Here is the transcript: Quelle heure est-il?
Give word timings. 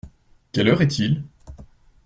Quelle 0.51 0.67
heure 0.69 0.81
est-il? 0.81 1.21